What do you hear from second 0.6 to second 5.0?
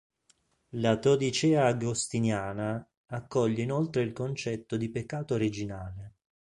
La teodicea agostiniana accoglie inoltre il concetto di